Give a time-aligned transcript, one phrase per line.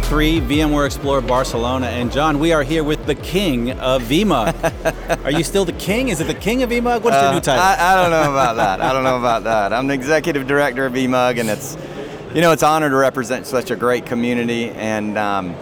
[0.00, 1.86] day three VMware Explore Barcelona.
[1.86, 5.24] And John, we are here with the king of VMUG.
[5.24, 6.08] are you still the king?
[6.08, 7.00] Is it the king of VMUG?
[7.00, 7.62] What's your new title?
[7.62, 8.82] Uh, I, I don't know about that.
[8.82, 9.72] I don't know about that.
[9.72, 11.78] I'm the executive director of VMUG, and it's,
[12.34, 14.68] you know, it's an honor to represent such a great community.
[14.68, 15.56] And um,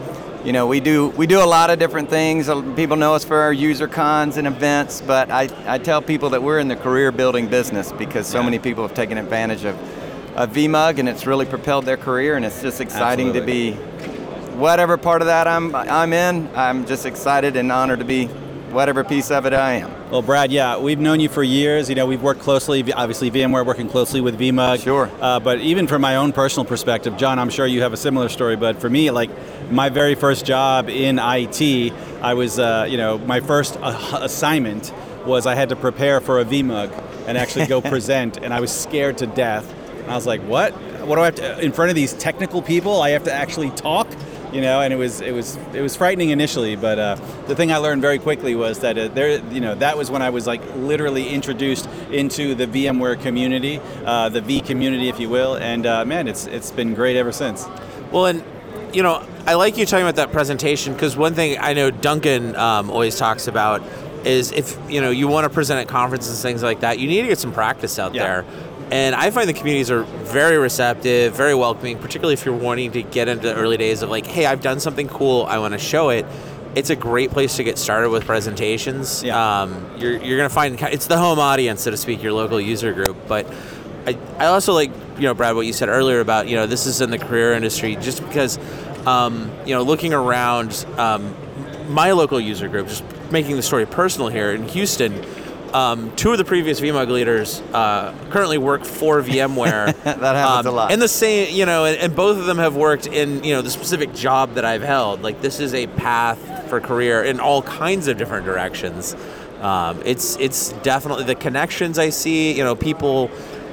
[0.45, 2.49] you know, we do we do a lot of different things.
[2.49, 6.31] Uh, People know us for our user cons and events, but I, I tell people
[6.31, 8.47] that we're in the career building business because so Yeah.
[8.47, 9.77] many people have taken advantage of,
[10.35, 13.75] of VMUG, and it's really propelled their career, and it's just exciting Absolutely.
[13.75, 13.94] to be
[14.55, 16.49] whatever part of that I'm I'm in.
[16.55, 18.29] I'm just excited and honored to be
[18.75, 20.11] whatever piece of it I am.
[20.11, 21.89] Well, Brad, yeah, we've known you for years.
[21.89, 24.83] You know, we've worked closely, obviously VMware working closely with VMUG.
[24.83, 25.11] Sure.
[25.21, 28.29] Uh, but even from my own personal perspective, John, I'm sure you have a similar
[28.29, 28.57] story.
[28.57, 29.31] But for me, like
[29.71, 34.93] my very first job in IT, I was, uh, you know, my first uh, assignment
[35.25, 36.93] was I had to prepare for a VMUG
[37.27, 39.73] and actually go present, and I was scared to death.
[40.03, 40.73] And I was like, what?
[41.05, 43.71] What do I have to, in front of these technical people, I have to actually
[43.71, 44.09] talk?
[44.55, 47.17] You know, and it was it was it was frightening initially, but uh,
[47.49, 50.23] the thing I learned very quickly was that uh, there, you know, that was when
[50.23, 55.29] I was like literally introduced into the VMware community, uh, the V community, if you
[55.29, 57.67] will, and uh, man, it's it's been great ever since.
[58.13, 58.45] Well, and
[58.93, 62.55] you know, I like you talking about that presentation because one thing I know Duncan
[62.55, 63.83] um, always talks about
[64.25, 67.23] is if you know you want to present at conferences things like that, you need
[67.23, 68.23] to get some practice out Yeah.
[68.23, 68.45] there.
[68.95, 73.03] And I find the communities are very receptive, very welcoming, particularly if you're wanting to
[73.03, 75.79] get into the early days of like, hey, I've done something cool, I want to
[75.79, 76.25] show it.
[76.77, 79.25] It's a great place to get started with presentations.
[79.25, 79.63] Yeah.
[79.63, 82.61] Um, you're you're going to find it's the home audience, so to speak, your local
[82.61, 83.17] user group.
[83.27, 83.53] But
[84.07, 86.87] I, I also like you know Brad what you said earlier about you know this
[86.87, 88.59] is in the career industry just because
[89.09, 91.35] um, you know looking around um,
[91.89, 95.21] my local user group just making the story personal here in Houston
[95.75, 99.93] um, two of the previous VMUG leaders uh, currently work for VMware.
[100.05, 100.93] That happens um, a lot.
[100.93, 103.63] And the same, you know, and, and both of them have worked in, you know,
[103.63, 105.23] the specific job that I've held.
[105.23, 109.17] Like this is a path for career in all kinds of different directions.
[109.61, 112.53] Um, it's it's definitely the connections I see.
[112.53, 113.31] You know, people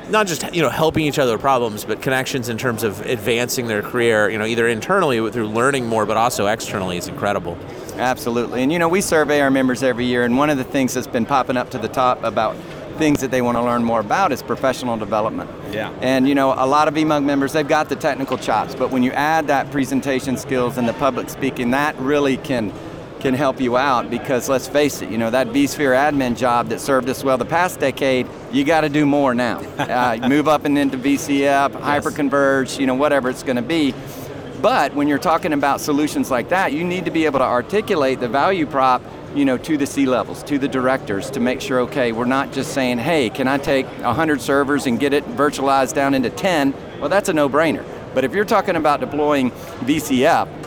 [0.09, 3.67] not just you know helping each other with problems, but connections in terms of advancing
[3.67, 4.29] their career.
[4.29, 7.57] You know, either internally through learning more, but also externally is incredible.
[7.95, 8.63] Absolutely.
[8.63, 11.07] And you know, we survey our members every year, and one of the things that's
[11.07, 12.55] been popping up to the top about
[12.97, 15.49] things that they want to learn more about is professional development.
[15.71, 15.91] Yeah.
[16.01, 19.03] And you know, a lot of VMUG members, they've got the technical chops, but when
[19.03, 22.71] you add that presentation skills and the public speaking, that really can
[23.21, 26.81] can help you out because let's face it, you know, that vSphere admin job that
[26.81, 29.59] served us well the past decade, you got to do more now.
[29.77, 33.93] uh, move up and into VCF, hyperconverge, you know, whatever it's going to be.
[34.61, 38.19] But when you're talking about solutions like that, you need to be able to articulate
[38.19, 39.01] the value prop,
[39.33, 42.53] you know, to the C levels, to the directors, to make sure, okay, we're not
[42.53, 46.75] just saying, hey, can I take 100 servers and get it virtualized down into 10?
[46.99, 47.83] Well, that's a no-brainer.
[48.13, 50.60] But if you're talking about deploying VCF,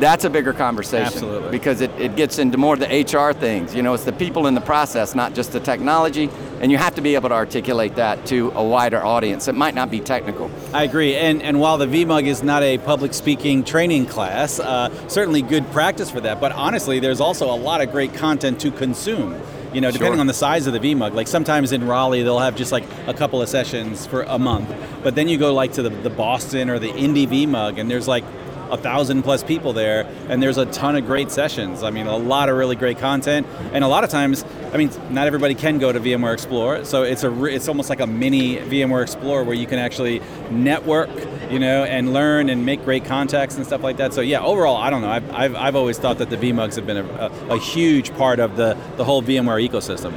[0.00, 1.06] that's a bigger conversation.
[1.06, 1.50] Absolutely.
[1.50, 3.74] Because it, it gets into more of the HR things.
[3.74, 6.30] You know, it's the people in the process, not just the technology.
[6.60, 9.48] And you have to be able to articulate that to a wider audience.
[9.48, 10.50] It might not be technical.
[10.72, 14.88] I agree, and and while the VMUG is not a public speaking training class, uh,
[15.08, 16.40] certainly good practice for that.
[16.40, 19.38] But honestly, there's also a lot of great content to consume.
[19.74, 20.20] You know, depending Sure.
[20.20, 21.12] on the size of the VMUG.
[21.14, 24.72] Like sometimes in Raleigh, they'll have just like a couple of sessions for a month.
[25.02, 28.06] But then you go like to the, the Boston or the Indy VMUG, and there's
[28.06, 28.24] like
[28.74, 31.82] a thousand plus people there, and there's a ton of great sessions.
[31.82, 34.90] I mean, a lot of really great content, and a lot of times, I mean,
[35.10, 38.06] not everybody can go to VMware Explore, so it's a re- it's almost like a
[38.06, 40.20] mini VMware Explorer where you can actually
[40.50, 41.08] network,
[41.50, 44.12] you know, and learn and make great contacts and stuff like that.
[44.12, 45.10] So yeah, overall, I don't know.
[45.10, 48.40] I've, I've, I've always thought that the VMUGs have been a, a, a huge part
[48.40, 50.12] of the the whole VMware ecosystem.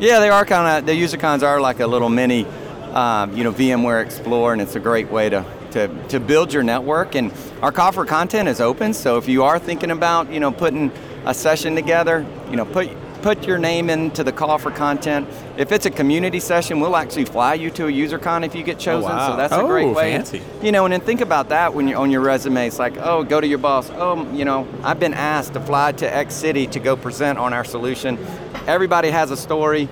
[0.00, 2.46] Yeah, they are kind of, the user cons are like a little mini,
[2.92, 6.62] um, you know, VMware Explore, and it's a great way to, to, to build your
[6.62, 7.14] network.
[7.14, 10.50] And our call for content is open, so if you are thinking about, you know,
[10.52, 10.90] putting
[11.24, 12.88] a session together, you know, put,
[13.22, 15.28] put your name into the call for content.
[15.56, 18.62] If it's a community session, we'll actually fly you to a user con if you
[18.62, 19.30] get oh, chosen, wow.
[19.30, 20.12] so that's a Oh, great way.
[20.12, 20.40] fancy.
[20.62, 22.66] You know, and then think about that when you're on your resume.
[22.66, 23.90] It's like, oh, go to your boss.
[23.90, 27.52] Oh, you know, I've been asked to fly to X city to go present on
[27.52, 28.18] our solution.
[28.66, 29.88] Everybody has a story.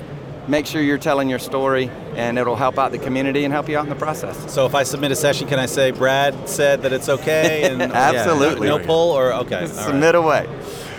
[0.47, 3.79] Make sure you're telling your story, and it'll help out the community and help you
[3.79, 4.53] out in the process.
[4.53, 7.65] So if I submit a session, can I say Brad said that it's okay?
[7.77, 8.69] And Absolutely.
[8.69, 9.57] no pull or okay.
[9.57, 9.69] all right.
[9.71, 10.49] Submit away.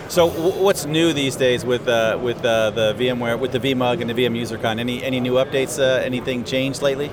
[0.08, 4.00] So w- what's new these days with uh, with uh, the VMware, with the VMUG
[4.00, 4.78] and the VM UserCon?
[4.78, 5.78] Any any new updates?
[5.78, 7.10] Uh, anything changed lately?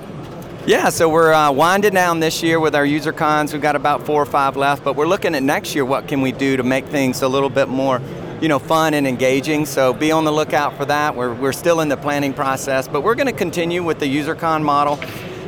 [0.66, 3.52] Yeah, so we're uh, winding down this year with our user cons.
[3.52, 5.84] We've got about four or five left, but we're looking at next year.
[5.84, 8.00] What can we do to make things a little bit more,
[8.40, 9.66] you know, fun and engaging?
[9.66, 11.14] So be on the lookout for that.
[11.16, 14.34] We're, we're still in the planning process, but we're going to continue with the user
[14.34, 14.98] con model,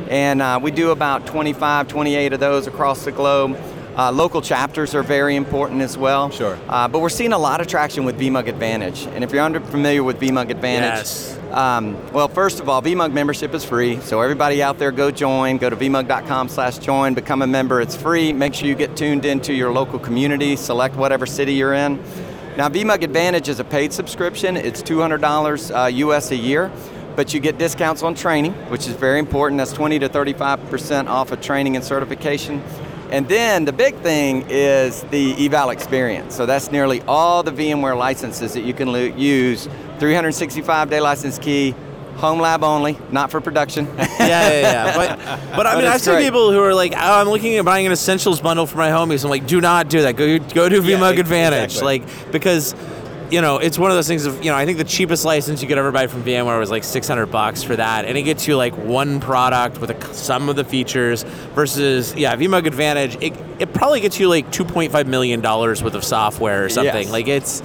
[0.09, 3.57] and uh, we do about 25, 28 of those across the globe.
[3.97, 6.29] Uh, local chapters are very important as well.
[6.29, 6.57] Sure.
[6.69, 9.07] Uh, but we're seeing a lot of traction with VMUG Advantage.
[9.07, 11.37] And if you're under familiar with VMUG Advantage, Yes.
[11.51, 13.99] um, well, first of all, VMUG membership is free.
[13.99, 15.57] So everybody out there, go join.
[15.57, 17.13] Go to vmug.com slash join.
[17.13, 17.81] Become a member.
[17.81, 18.31] It's free.
[18.31, 20.55] Make sure you get tuned into your local community.
[20.55, 22.01] Select whatever city you're in.
[22.57, 24.57] Now, VMUG Advantage is a paid subscription.
[24.57, 26.71] It's $200 uh, US a year.
[27.15, 29.57] But you get discounts on training, which is very important.
[29.57, 32.63] That's 20 to 35% off of training and certification.
[33.11, 36.35] And then the big thing is the eval experience.
[36.35, 39.67] So that's nearly all the VMware licenses that you can use.
[39.99, 41.75] 365 day license key,
[42.19, 43.85] home lab only, not for production.
[43.97, 44.95] yeah, yeah, yeah.
[44.95, 46.25] But, but I mean, it's I see great.
[46.25, 49.23] people who are like, oh, I'm looking at buying an essentials bundle for my homies.
[49.23, 50.15] I'm like, do not do that.
[50.15, 51.63] Go, go to VMUG ex- Advantage.
[51.75, 51.99] exactly.
[51.99, 52.75] Like, because,
[53.31, 55.61] you know, it's one of those things of, you know, I think the cheapest license
[55.61, 58.05] you could ever buy from VMware was like 600 bucks for that.
[58.05, 61.23] And it gets you like one product with a, some of the features
[61.55, 66.65] versus, yeah, VMUG Advantage, it, it probably gets you like $2.5 million worth of software
[66.65, 67.03] or something.
[67.03, 67.11] Yes.
[67.11, 67.63] Like, it's,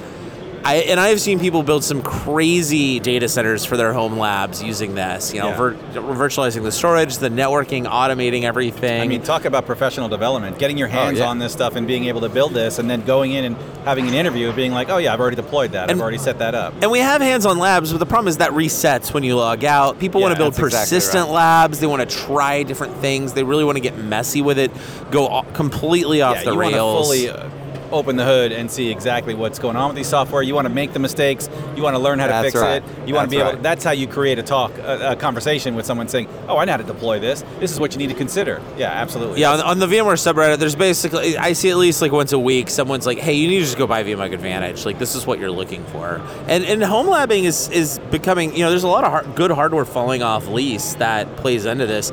[0.65, 4.95] I, and I've seen people build some crazy data centers for their home labs using
[4.95, 5.35] this.
[5.35, 5.57] You know, Yeah.
[5.57, 9.03] vir- virtualizing the storage, the networking, automating everything.
[9.03, 10.59] I mean, talk about professional development.
[10.59, 11.27] Getting your oh, hands yeah.
[11.27, 14.09] on this stuff and being able to build this, and then going in and having
[14.09, 15.91] an interview, being like, "Oh yeah, I've already deployed that.
[15.91, 18.39] And- I've already set that up." and we have hands-on labs, but the problem is
[18.39, 19.99] that resets when you log out.
[19.99, 21.35] People want to build that's exactly persistent right.
[21.35, 21.81] labs.
[21.81, 23.35] They want to try different things.
[23.35, 24.71] They really want to get messy with it,
[25.11, 27.11] go completely off yeah, the rails.
[27.11, 27.51] Uh,
[27.85, 30.43] want to fully open the hood and see exactly what's going on with these software.
[30.43, 31.49] You want to make the mistakes.
[31.77, 32.83] You want to learn how to fix right.
[32.83, 33.09] it.
[33.09, 33.53] You want to That's be able.
[33.53, 33.63] right.
[33.63, 36.73] That's how you create a talk, a, a conversation with someone saying, "Oh, I know
[36.73, 37.45] how to deploy this.
[37.61, 39.41] This is what you need to consider." Yeah, absolutely.
[39.41, 42.39] Yeah, on, on the VMware subreddit, there's basically I see at least like once a
[42.39, 44.85] week someone's like, "Hey, you need to just go buy VMware Advantage.
[44.85, 48.61] Like this is what you're looking for." And and home labbing is is becoming you
[48.61, 52.13] know there's a lot of har good hardware falling off lease that plays into this.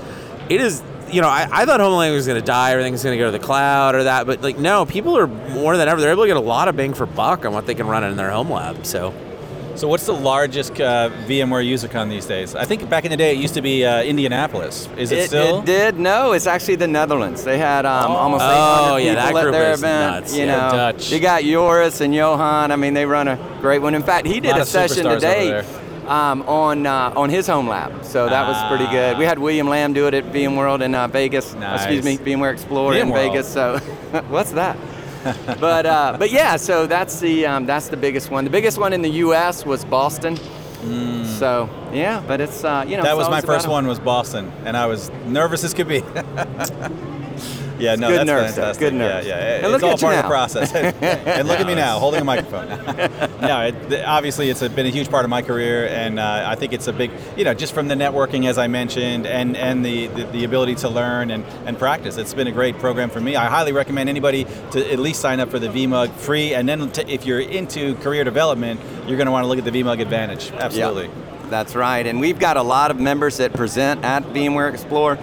[0.50, 0.81] It is
[1.12, 3.31] you know I, I thought home labbing was going to die, everything's going to go
[3.31, 6.24] to the cloud or that, but like no, people are more than ever they're able
[6.24, 8.31] to get a lot of bang for buck on what they can run in their
[8.31, 8.86] home lab.
[8.86, 9.13] So
[9.75, 12.56] So, what's the largest uh, VMware UserCon these days?
[12.56, 14.88] I think back in the day it used to be uh, Indianapolis.
[14.98, 15.60] Is it, still?
[15.62, 15.98] It did.
[15.98, 17.44] No, it's actually the Netherlands.
[17.44, 20.14] They had um, almost Oh, 800 yeah, that people at their event.
[20.25, 20.36] nuts.
[20.36, 21.12] You Yeah, know, Dutch.
[21.12, 22.72] you got Joris and Johan.
[22.72, 23.96] I mean, they run a great one.
[23.96, 25.66] In fact, he did Lot a session today over
[26.07, 29.18] um, on uh, on his home lab, so that was pretty good.
[29.18, 31.53] We had William Lam do it at VMworld in uh, Vegas.
[31.53, 32.25] Excuse me, Nice.
[32.25, 33.51] VMware Explorer in Vegas.
[33.51, 33.77] So,
[34.30, 34.77] what's that?
[35.59, 38.44] but uh, but yeah, so that's the um, that's the biggest one.
[38.44, 39.65] The biggest one in the U.S.
[39.65, 40.38] was Boston.
[41.38, 43.06] So yeah, but it's uh, you know Mm.
[43.06, 46.01] That was my first one was Boston, and I was nervous as could be.
[47.81, 48.62] yeah, no, good that's nerves, though.
[48.62, 48.80] fantastic.
[48.80, 49.28] Good nerves.
[49.28, 50.74] Yeah, yeah, And it's all part of the process.
[50.74, 52.69] and look at me now, holding a microphone.
[53.42, 56.56] no, it, obviously it's a, been a huge part of my career, and uh, I
[56.56, 59.86] think it's a big, you know, just from the networking as I mentioned, and and
[59.86, 62.18] the, the, the ability to learn and, and practice.
[62.18, 63.36] It's been a great program for me.
[63.36, 66.92] I highly recommend anybody to at least sign up for the VMUG free, and then
[66.92, 70.00] to, if you're into career development, you're going to want to look at the VMUG
[70.01, 70.51] Advantage.
[70.51, 71.06] Absolutely.
[71.06, 72.06] Yeah, that's right.
[72.07, 75.18] And we've got a lot of members that present at VMware Explore.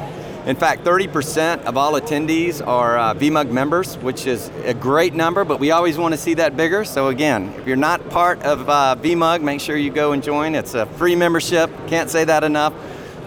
[0.47, 5.45] In fact, 30% of all attendees are uh, VMUG members, which is a great number,
[5.45, 6.85] but we always want to see that bigger.
[6.85, 10.55] So again, if you're not part of uh, VMUG, make sure you go and join.
[10.55, 11.71] It's a free membership.
[11.87, 12.73] Can't say that enough.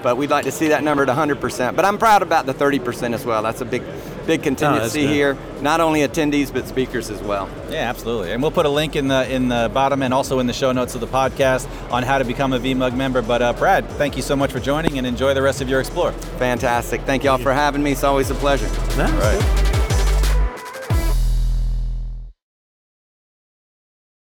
[0.02, 1.76] But we'd like to see that number at 100%.
[1.76, 3.44] But I'm proud about the 30% as well.
[3.44, 3.84] That's a big,
[4.26, 5.10] big contingency good.
[5.10, 5.38] here.
[5.62, 7.50] Not only attendees, but speakers as well.
[7.70, 8.32] Yeah, absolutely.
[8.32, 10.72] And we'll put a link in the in the bottom and also in the show
[10.72, 13.22] notes of the podcast on how to become a VMUG member.
[13.22, 15.80] But uh, Brad, thank you so much for joining and enjoy the rest of your
[15.80, 16.12] explore.
[16.40, 17.02] Fantastic.
[17.02, 17.92] Thank you all for having me.
[17.92, 18.68] It's always a pleasure.
[18.98, 19.61] No, All right.